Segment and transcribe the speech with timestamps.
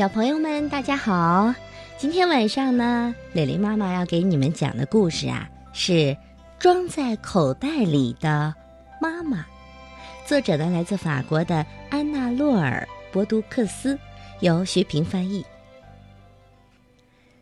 [0.00, 1.54] 小朋友们，大家好！
[1.98, 5.92] 今天晚上呢，蕾蕾妈妈要给你们讲的故事啊，是
[6.58, 8.54] 《装在口袋里的
[8.98, 9.40] 妈妈》。
[10.26, 13.98] 作者呢，来自法国的安娜·洛尔·博杜克斯，
[14.40, 15.44] 由徐平翻译。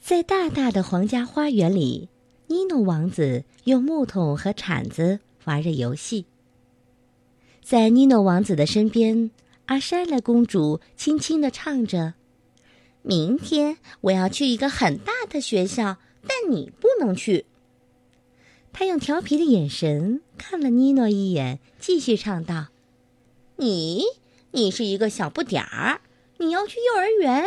[0.00, 2.08] 在大大的皇家花园里，
[2.48, 6.26] 尼诺王子用木桶和铲子玩着游戏。
[7.62, 9.30] 在尼诺王子的身边，
[9.66, 12.14] 阿莎拉公主轻轻地唱着。
[13.02, 15.96] 明天我要去一个很大的学校，
[16.26, 17.46] 但你不能去。
[18.72, 22.68] 他用调皮的眼神看了妮诺一眼，继续唱道
[23.56, 24.04] ：“你，
[24.52, 26.02] 你是一个小不点儿，
[26.38, 27.44] 你要去幼儿园。”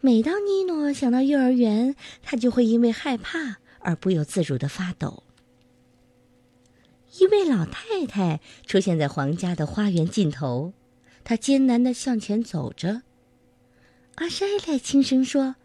[0.00, 5.22] 每当妮诺想到幼儿园，他就会因为害怕而不由自主的发抖。
[7.18, 10.74] 一位老太太出现在皇家的花园尽头，
[11.24, 13.02] 她艰难的向前走着。
[14.16, 15.56] 阿莎莱轻声说：“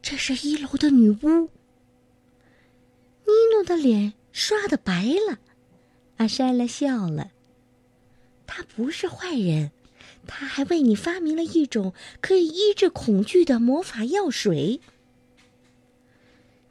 [0.00, 1.48] 这是一楼的女巫。”
[3.24, 5.38] 妮诺的脸刷的白了。
[6.16, 7.30] 阿莎莱笑了
[8.46, 9.70] ：“他不是坏人，
[10.26, 14.80] 他还为你发明了一种可以医治恐惧的魔法药水。”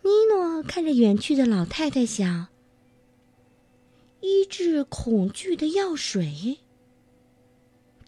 [0.02, 2.48] 尼诺看着远去的老太太，想
[4.22, 6.58] ：“医治恐惧的药水，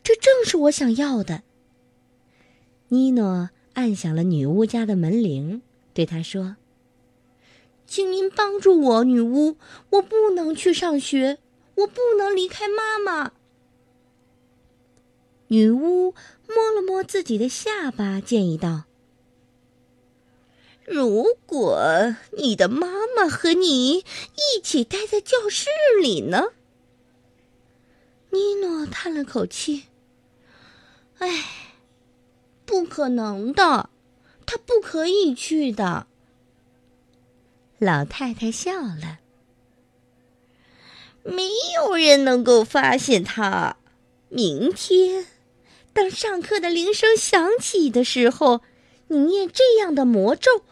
[0.02, 1.44] 这正是我想要的。”
[2.94, 5.62] 尼诺按响了女巫家的门铃，
[5.94, 6.58] 对她说
[7.88, 9.56] ：“请您帮助我，女巫，
[9.92, 11.38] 我不能去上学，
[11.76, 13.32] 我不能离开妈妈。”
[15.48, 16.14] 女巫
[16.46, 18.84] 摸了摸自己的下巴，建议道
[20.84, 25.70] ：“如果你的妈妈和你一起待在教室
[26.02, 26.48] 里呢？”
[28.32, 29.84] 尼诺叹了口气
[31.20, 31.70] ：“唉。”
[32.72, 33.90] 不可能的，
[34.46, 36.08] 他不可以去的。
[37.80, 39.20] 老太太笑了。
[41.24, 43.76] 没有人能够发现他。
[44.30, 45.28] 明天，
[45.92, 48.62] 当上课的铃声响起的时候，
[49.10, 50.64] 你念这样的魔咒：“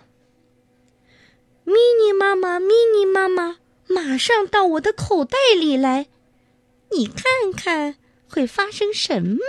[1.66, 6.08] 咪咪妈妈，咪咪妈妈，马上到我的口袋里来。”
[6.96, 7.98] 你看看
[8.30, 9.40] 会发生什么？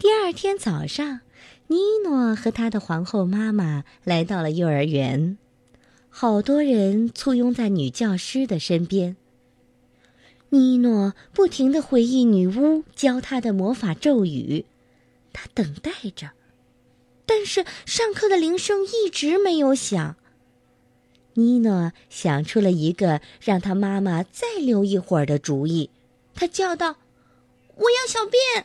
[0.00, 1.20] 第二天早上，
[1.66, 5.36] 尼诺和他的皇后妈妈来到了幼儿园，
[6.08, 9.18] 好多人簇拥在女教师的身边。
[10.48, 14.64] 尼诺不停的回忆女巫教他的魔法咒语，
[15.34, 16.30] 他等待着，
[17.26, 20.16] 但是上课的铃声一直没有响。
[21.34, 25.90] 尼诺想出了一个让他妈妈再留一会儿的主意，
[26.34, 26.96] 他叫道
[27.76, 28.64] ：“我要小便。”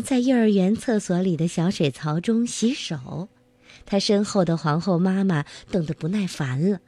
[0.00, 3.28] 在幼儿园厕所里的小水槽中洗手，
[3.86, 6.80] 他身后的皇后妈妈等得不耐烦了。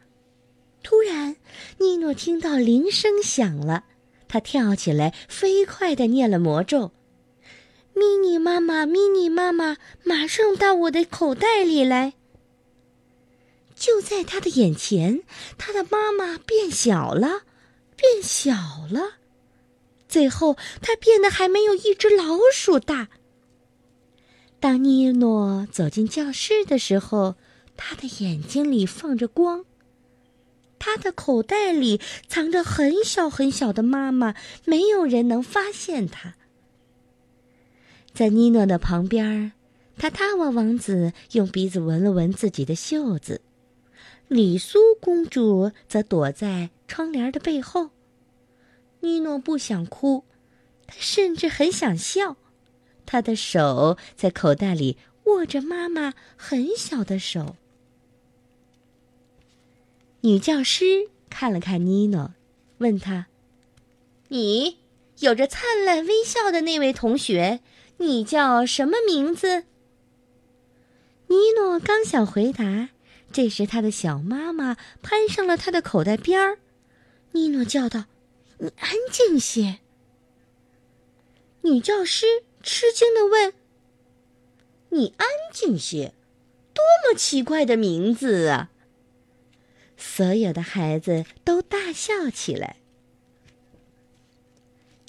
[0.83, 1.37] 突然，
[1.78, 3.84] 尼诺听到铃声响了，
[4.28, 6.93] 他跳起来，飞快地念了魔咒
[7.94, 12.15] ：“咪咪妈妈，咪咪妈妈，马上到我的口袋里来。”
[13.75, 15.23] 就在他的眼前，
[15.59, 17.43] 他的妈妈变小了，
[17.97, 18.53] 变小
[18.91, 19.17] 了。
[20.16, 23.09] 最后，它变得还没有一只老鼠大。
[24.59, 27.34] 当尼诺走进教室的时候，
[27.77, 29.66] 他的眼睛里放着光。
[30.78, 34.34] 他的口袋里藏着很小很小的妈妈，
[34.65, 36.34] 没有人能发现他。
[38.15, 39.53] 在尼诺的旁边，
[39.99, 43.43] 塔塔瓦王子用鼻子闻了闻自己的袖子，
[44.28, 47.91] 里苏公主则躲在窗帘的背后。
[49.06, 50.25] 尼诺不想哭，
[50.89, 52.37] 他甚至很想笑。
[53.06, 57.55] 他的手在口袋里握着妈妈很小的手。
[60.22, 62.35] 女教师看了看尼诺，
[62.79, 63.29] 问他
[64.26, 64.79] ：“你
[65.20, 67.61] 有着灿烂微笑的那位同学，
[67.99, 69.67] 你叫什么名字？”
[71.31, 72.88] 尼诺刚想回答，
[73.31, 76.58] 这时他的小妈妈攀上了他的口袋边儿。
[77.31, 78.06] 尼诺叫道。
[78.58, 79.79] 你安静些。
[81.62, 82.26] 女教师
[82.62, 83.53] 吃惊的问
[84.91, 86.14] ：“你安静些，
[86.73, 88.70] 多么奇怪的名字啊！”
[89.99, 92.76] 所有的孩子都大笑起来。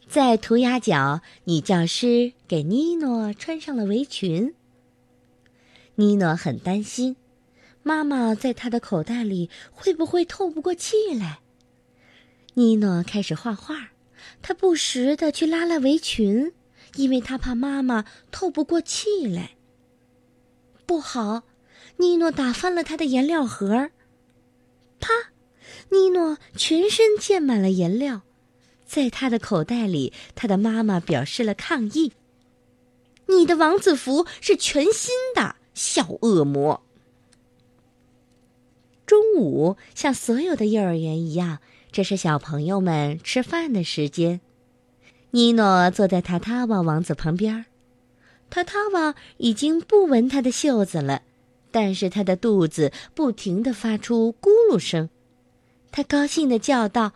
[0.07, 4.55] 在涂鸦角，女教师给妮诺穿上了围裙。
[5.95, 7.17] 妮诺很担心，
[7.83, 11.39] 妈妈在她的口袋里会不会透不过气来。
[12.57, 13.89] 尼诺开始画画，
[14.42, 16.54] 他不时的去拉拉围裙，
[16.95, 19.51] 因为他怕妈妈透不过气来。
[20.88, 21.44] 不好，
[21.98, 23.92] 尼诺打翻了他的颜料盒。
[25.00, 25.09] 啪！
[25.89, 28.24] 尼诺全身溅满了颜料，
[28.88, 32.13] 在他的口袋里，他的妈妈表示了抗议。
[33.27, 36.83] 你的王子服是全新的，小恶魔。
[39.06, 41.59] 中午，像所有的幼儿园一样，
[41.97, 44.39] 这是小朋友们吃饭的时间。
[45.31, 47.65] 尼诺坐在塔塔瓦王子旁边，
[48.51, 51.23] 塔塔瓦已经不闻他的袖子了，
[51.71, 55.09] 但是他的肚子不停的发出咕噜声。
[55.89, 57.13] 他高兴的叫道：“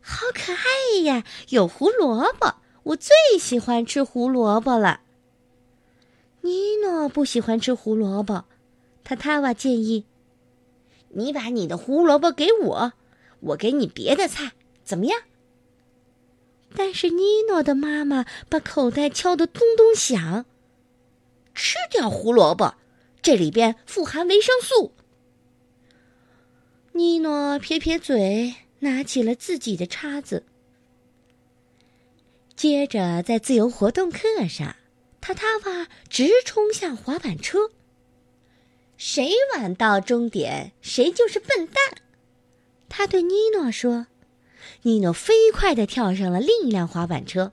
[0.00, 2.54] 好可爱呀，有胡萝卜！
[2.84, 5.00] 我最喜欢吃胡萝卜了。”
[6.42, 8.44] 尼诺不喜欢吃胡萝卜，
[9.02, 10.04] 塔塔瓦建议
[11.10, 12.92] ：“你把你的胡萝卜给我，
[13.44, 14.52] 我给你别的菜，
[14.84, 15.22] 怎么样？”
[16.76, 20.44] 但是尼诺的妈妈把口袋敲得咚咚响。
[21.54, 22.74] 吃掉胡萝卜，
[23.22, 24.92] 这里边富含维生素。
[26.92, 30.44] 尼诺撇撇嘴，拿起了自己的叉子。
[32.56, 34.76] 接着，在自由活动课上。
[35.20, 37.70] 塔塔瓦直冲向滑板车。
[38.98, 42.02] 谁晚到终点，谁就是笨蛋。
[42.88, 44.06] 他对尼诺说
[44.82, 47.52] ：“尼诺飞快地跳上了另一辆滑板车。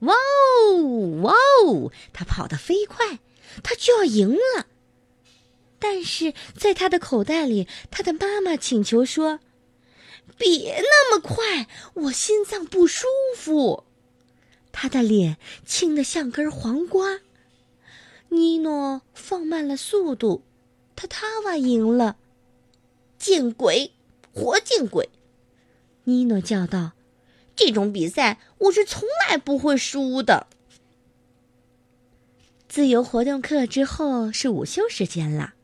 [0.00, 1.34] 哇哦，哇
[1.64, 1.92] 哦！
[2.12, 3.20] 他跑得飞快，
[3.62, 4.66] 他就要赢了。
[5.78, 9.40] 但是在他的口袋里，他的妈妈请求说
[10.38, 13.84] ：‘别那么快，我心脏不舒服。’”
[14.72, 15.36] 他的脸
[15.66, 17.20] 青得像根黄瓜。
[18.30, 20.42] 尼诺放慢了速度，
[20.96, 22.16] 塔塔瓦赢了。
[23.18, 23.92] 见鬼！
[24.32, 25.08] 活见鬼！
[26.04, 26.92] 尼诺叫道
[27.54, 30.46] ：“这种比赛我是从来不会输的。”
[32.68, 35.54] 自由活动课之后是午休时间了，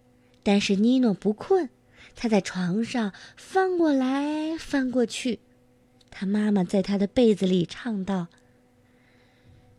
[0.43, 1.71] 但是尼诺不困，
[2.15, 5.41] 他在床上翻过来翻过去。
[6.11, 8.27] 他妈妈在他的被子里唱道。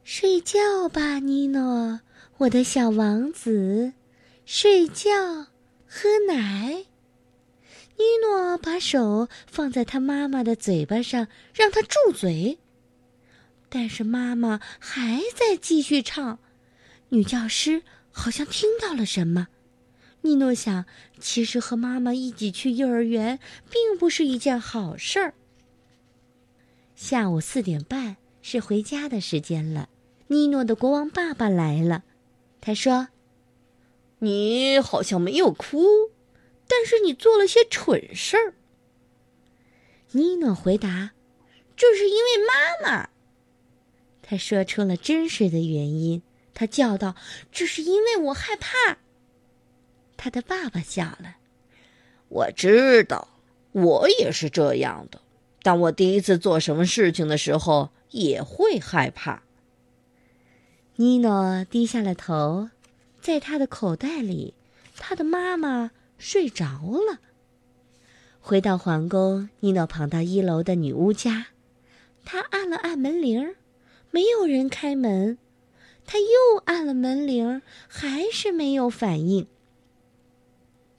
[0.04, 2.02] 睡觉吧，尼诺，
[2.40, 3.94] 我的小王子，
[4.46, 5.12] 睡觉，
[5.88, 6.86] 喝奶。
[8.00, 12.58] 尼诺把手放在他妈妈的嘴巴上，让他住嘴。
[13.68, 16.40] 但是妈妈还在继续唱。
[17.10, 19.50] 女教师好像听到了什么。
[20.22, 20.86] 尼诺想，
[21.20, 23.38] 其实和妈妈一起去幼儿园
[23.70, 25.34] 并不是一件好事儿。
[26.96, 29.90] 下午四点半是回家的时间了。
[30.28, 32.04] 尼诺的国王爸爸来了，
[32.62, 33.10] 他说
[34.20, 35.84] ：“你好像没有哭，
[36.70, 38.54] 但是你做了些蠢事儿。”
[40.14, 41.12] 尼诺回答
[41.76, 43.10] ：“这是因为妈妈。”
[44.24, 46.22] 他说出了真实的原因，
[46.54, 47.16] 他叫道
[47.52, 49.00] ：“这是因为我害怕。”
[50.16, 51.38] 他的爸爸笑了
[52.30, 53.28] ：“我知道，
[53.72, 55.22] 我也是这样的。
[55.64, 59.44] 当我第一次做什么事情的时候，也会害怕。”
[60.98, 62.70] 尼诺低下了头，
[63.22, 64.54] 在他的口袋里，
[64.98, 66.66] 他的妈妈睡着
[67.10, 67.18] 了。
[68.40, 71.48] 回到皇宫，尼诺跑到一楼的女巫家，
[72.24, 73.56] 他按了按门铃，
[74.12, 75.40] 没有人开门。
[76.06, 79.48] 他又按了门铃，还是没有反应。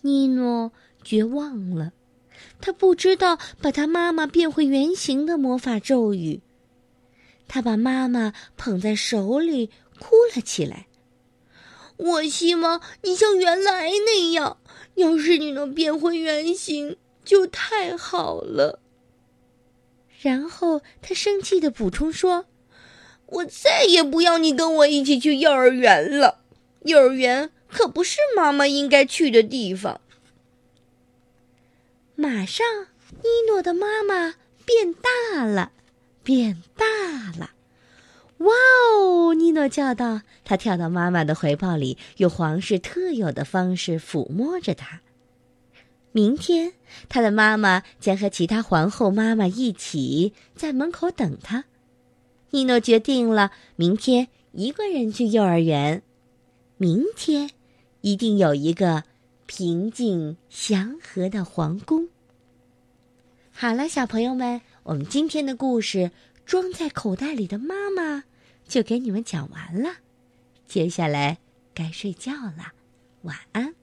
[0.03, 0.73] 尼诺
[1.05, 1.93] 绝望了，
[2.61, 6.41] 他不知道把他妈妈变回原形的魔法咒语。
[7.47, 9.71] 他把妈妈捧在手里。
[10.01, 10.87] 哭了起来。
[11.99, 14.57] 我希望你像原来那样，
[14.95, 18.81] 要是你能变回原形，就太好了。
[20.21, 22.47] 然后他生气的补充说
[23.27, 26.43] ：“我再也不要你跟我一起去幼儿园了。
[26.83, 30.01] 幼儿园可不是妈妈应该去的地方。”
[32.17, 32.67] 马上，
[33.23, 34.35] 尼诺的妈妈
[34.67, 35.73] 变大了，
[36.23, 36.85] 变大。
[39.61, 40.23] 诺叫道。
[40.45, 45.01] 他跳到妈妈的怀抱里，用皇室特有的方式抚摸着她。
[46.13, 46.73] 明天，
[47.09, 51.65] 他的妈妈将和其他皇后妈妈一起在门口等他。
[52.51, 56.03] 尼诺决定了，明天一个人去幼儿园。
[56.79, 57.51] 明天，
[58.01, 59.05] 一定有一个
[59.47, 62.09] 平静祥和的皇宫。
[63.53, 65.99] 好了，小朋友们，我们今天的故事
[66.45, 68.17] 《装在口袋里的妈妈》。
[68.71, 69.97] 就给你们讲完了，
[70.69, 71.39] 接下来
[71.75, 72.73] 该睡觉了，
[73.23, 73.75] 晚安。